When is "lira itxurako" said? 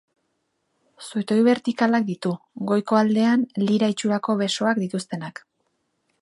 3.65-4.37